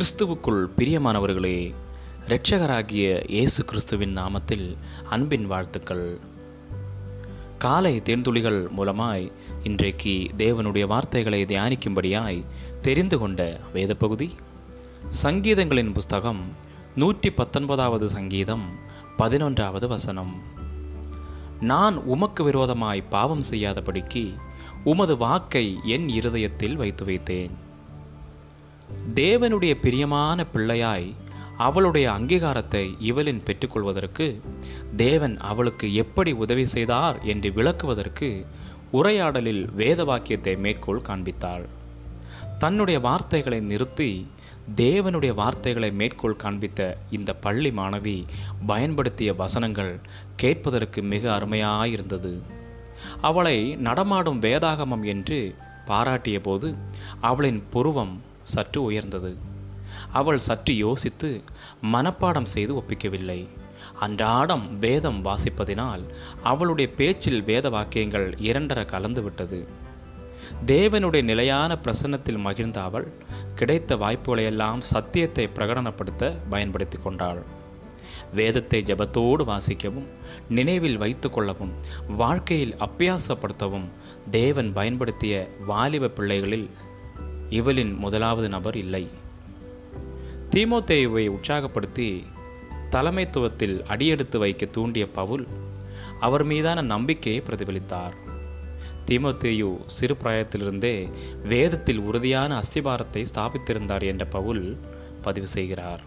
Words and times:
கிறிஸ்துவுக்குள் 0.00 0.68
பிரியமானவர்களே 0.78 1.74
இரட்சகராகிய 2.26 3.30
இயேசு 3.30 3.64
கிறிஸ்துவின் 3.64 4.16
நாமத்தில் 4.16 4.76
அன்பின் 5.10 5.46
வாழ்த்துக்கள். 5.46 6.18
காலை 7.58 8.02
தேர்ந்துளிகள் 8.04 8.66
மூலமாய் 8.78 9.32
இன்றைக்கு 9.62 10.30
தேவனுடைய 10.38 10.86
வார்த்தைகளை 10.86 11.44
தியானிக்கும்படியாய் 11.44 12.44
தெரிந்து 12.80 13.18
கொண்ட 13.18 13.60
வேத 13.72 13.94
பகுதி 13.94 14.30
சங்கீதங்களின் 15.22 15.92
புஸ்தகம் 15.92 16.40
நூற்றி 16.96 17.30
பத்தொன்பதாவது 17.30 18.08
சங்கீதம் 18.08 18.64
பதினொன்றாவது 19.18 19.86
வசனம். 19.86 20.42
நான் 21.60 21.96
உமக்கு 21.96 22.44
விரோதமாய் 22.44 23.02
பாவம் 23.02 23.42
செய்யாதபடிக்கு 23.50 24.34
உமது 24.84 25.16
வாக்கை 25.16 25.78
என் 25.84 26.08
இருதயத்தில் 26.08 26.76
வைத்து 26.76 27.04
வைத்தேன். 27.04 27.68
தேவனுடைய 29.14 29.74
பிரியமான 29.74 30.44
பிள்ளையாய் 30.54 31.14
அவளுடைய 31.56 32.10
அங்கீகாரத்தை 32.10 32.96
இவளின் 32.98 33.42
பெற்றுக்கொள்வதற்கு 33.46 34.40
தேவன் 34.96 35.38
அவளுக்கு 35.38 35.94
எப்படி 35.94 36.32
உதவி 36.32 36.64
செய்தார் 36.66 37.22
என்று 37.22 37.50
விளக்குவதற்கு 37.50 38.46
உரையாடலில் 38.90 39.72
வேத 39.72 40.04
வாக்கியத்தை 40.04 40.54
மேற்கோள் 40.56 41.06
காண்பித்தாள். 41.08 41.66
தன்னுடைய 42.58 43.00
வார்த்தைகளை 43.00 43.60
நிறுத்தி 43.60 44.26
தேவனுடைய 44.76 45.34
வார்த்தைகளை 45.34 45.90
மேற்கோள் 45.90 46.36
காண்பித்த 46.36 46.96
இந்த 47.10 47.34
பள்ளி 47.34 47.70
மாணவி 47.70 48.24
பயன்படுத்திய 48.66 49.34
வசனங்கள் 49.34 50.00
கேட்பதற்கு 50.36 51.02
மிக 51.02 51.38
அருமையாயிருந்தது. 51.38 52.42
அவளை 53.20 53.76
நடமாடும் 53.76 54.40
வேதாகமம் 54.40 55.04
என்று 55.04 55.54
பாராட்டிய 55.86 56.40
போது 56.40 56.74
அவளின் 57.20 57.62
புருவம் 57.70 58.20
சற்று 58.54 58.80
உயர்ந்தது. 58.82 59.32
அவள் 60.12 60.40
சற்று 60.46 60.72
யோசித்து 60.76 61.30
மனப்பாடம் 61.94 62.52
செய்து 62.54 62.72
ஒப்பிக்கவில்லை. 62.74 63.40
அன்றாடம் 64.04 64.64
வேதம் 64.78 65.20
வாசிப்பதினால் 65.24 66.02
அவளுடைய 66.42 66.88
பேச்சில் 66.98 67.42
வேத 67.42 67.68
வாக்கியங்கள் 67.68 68.28
இரண்டர 68.48 68.80
கலந்துவிட்டது 68.92 69.60
தேவனுடைய 70.66 71.22
நிலையான 71.22 71.70
பிரசன்னத்தில் 71.84 72.44
மகிழ்ந்த 72.44 72.78
அவள் 72.82 73.06
கிடைத்த 73.54 73.96
வாய்ப்புகளையெல்லாம் 73.96 74.82
சத்தியத்தை 74.92 75.44
பிரகடனப்படுத்த 75.56 76.32
பயன்படுத்தி 76.50 76.98
கொண்டாள். 76.98 77.40
வேதத்தை 78.38 78.78
ஜபத்தோடு 78.82 79.42
வாசிக்கவும் 79.50 80.08
நினைவில் 80.48 80.98
வைத்து 81.02 81.28
கொள்ளவும் 81.30 81.72
வாழ்க்கையில் 82.20 82.74
அப்பியாசப்படுத்தவும் 82.86 83.88
தேவன் 84.30 84.70
பயன்படுத்திய 84.72 85.34
வாலிப 85.66 86.12
பிள்ளைகளில் 86.18 86.66
இவளின் 87.50 87.92
முதலாவது 87.94 88.48
நபர் 88.48 88.76
இல்லை. 88.76 89.08
தீமோத்தேயுவை 90.50 91.24
உற்சாகப்படுத்தி 91.28 92.24
தலைமைத்துவத்தில் 92.90 93.82
அடியெடுத்து 93.82 94.38
வைக்க 94.38 94.66
தூண்டிய 94.66 95.06
பவுல் 95.06 95.48
அவர் 96.20 96.44
மீதான 96.44 96.80
நம்பிக்கையை 96.80 97.42
பிரதிபலித்தார். 97.42 98.12
தீமோத்தேயு 99.06 99.78
சிறு 99.86 100.16
பிராயத்திலிருந்தே 100.24 101.10
வேதத்தில் 101.44 101.98
உறுதியான 101.98 102.60
அஸ்திபாரத்தை 102.60 103.26
ஸ்தாபித்திருந்தார் 103.34 104.04
என்ற 104.04 104.24
பவுல் 104.24 104.78
பதிவு 105.22 105.46
செய்கிறார். 105.46 106.00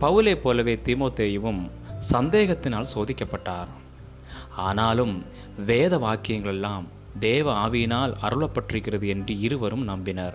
பவுலை 0.00 0.36
போலவே 0.36 0.74
தீமோத்தேயுவும் 0.84 1.70
சந்தேகத்தினால் 2.12 2.86
சோதிக்கப்பட்டார். 2.94 3.68
ஆனாலும் 4.50 5.24
வேத 5.66 5.98
வாக்கியங்களெல்லாம் 5.98 6.84
தேவ 7.18 7.68
ஆவியினால் 7.68 8.14
அருளப்பட்டிருக்கிறது 8.22 9.06
என்று 9.06 9.40
இருவரும் 9.40 9.88
நம்பினர். 9.88 10.34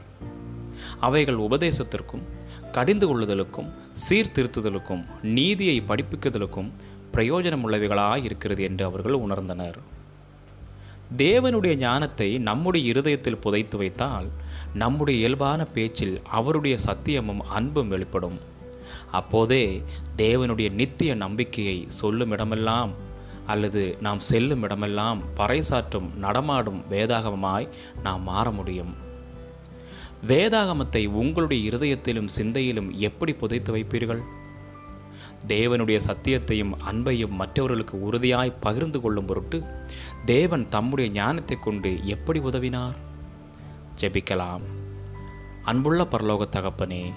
அவைகள் 0.99 1.37
உபதேசத்திற்கும் 1.37 2.23
கடிந்து 2.71 3.05
கொள்ளுதலுக்கும் 3.07 3.73
சீர்திருத்துதலுக்கும் 4.09 5.05
நீதியை 5.21 5.83
படிப்பிக்குதலுக்கும் 5.87 6.71
பிரயோஜனமுள்ளவைகளாய் 7.13 8.23
இருக்கிறது 8.23 8.63
என்று 8.63 8.85
அவர்கள் 8.85 9.13
உணர்ந்தனர். 9.13 9.77
தேவனுடைய 11.17 11.75
ஞானத்தை 11.75 12.37
நம்முடைய 12.37 12.89
இருதயத்தில் 12.89 13.37
புதைத்து 13.37 13.77
வைத்தால் 13.77 14.27
நம்முடைய 14.73 15.19
இயல்பான 15.19 15.65
பேச்சில் 15.65 16.21
அவருடைய 16.23 16.77
சத்தியமும் 16.85 17.39
அன்பும் 17.39 17.87
வெளிப்படும். 17.87 18.39
அப்போதே 19.11 19.83
தேவனுடைய 20.17 20.71
நித்திய 20.71 21.15
நம்பிக்கையை 21.15 21.83
சொல்லும் 21.87 22.31
இடமெல்லாம் 22.31 22.91
அல்லது 23.45 23.97
நாம் 24.01 24.19
செல்லும் 24.19 24.61
இடமெல்லாம் 24.61 25.21
பறைசாற்றும் 25.37 26.13
நடமாடும் 26.15 26.83
வேதாகமமாய் 26.89 27.69
நாம் 28.03 28.21
மாற 28.21 28.51
முடியும். 28.51 28.95
வேதாகமத்தை 30.27 31.07
உங்களுடைய 31.07 31.69
இருதயத்திலும் 31.69 32.27
சிந்தையிலும் 32.39 32.91
எப்படி 32.91 33.33
புதைத்து 33.33 33.75
வைப்பீர்கள்? 33.75 34.21
தேவனுடைய 35.47 35.99
சத்தியத்தையும் 36.07 36.73
அன்பையும் 36.91 37.29
மற்றவர்களுக்கு 37.29 38.01
உறுதியாய் 38.01 38.59
பகிர்ந்து 38.59 39.01
கொள்ளும் 39.01 39.25
பொருட்டு 39.25 39.63
தேவன் 40.25 40.69
தம்முடைய 40.69 41.11
ஞானத்தை 41.11 41.57
கொண்டு 41.59 42.05
எப்படி 42.05 42.39
உதவினார்? 42.39 42.95
ஜெபிக்கலாம். 44.01 44.61
அன்புள்ள 45.63 46.03
பரலோக 46.03 46.43
தகப்பனே 46.51 47.13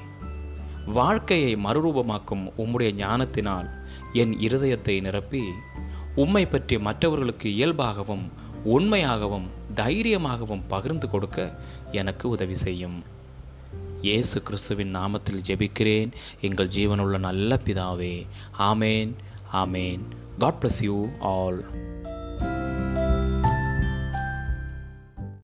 வாழ்க்கையை 0.87 1.57
மறுரூபமாக்கும் 1.57 2.53
உம்முடைய 2.59 2.93
ஞானத்தினால் 2.93 3.71
என் 4.13 4.33
இருதயத்தை 4.33 5.01
நிரப்பி 5.01 5.45
உம்மை 6.17 6.47
பற்றி 6.47 6.79
மற்றவர்களுக்கு 6.79 7.49
இயல்பாகவும் 7.51 8.27
உண்மையாகவும் 8.65 9.47
தைரியமாகவும் 9.75 10.67
பகிர்ந்து 10.69 11.11
கொடுக்க 11.11 11.59
எனக்கு 11.93 12.29
உதவி 12.29 12.55
செய்யும். 12.55 13.05
இயேசு 14.03 14.43
கிறிஸ்துவின் 14.43 14.97
நாமத்தில் 14.97 15.45
ஜெபிக்கிறேன். 15.47 16.13
எங்கள் 16.41 16.69
ஜீவனுள்ள 16.69 17.19
நல்ல 17.19 17.61
பிதாவே 17.65 18.27
ஆமேன் 18.59 19.13
ஆமேன். 19.53 20.01
God 20.39 20.61
bless 20.61 20.83
you 20.83 21.09
all 21.21 21.65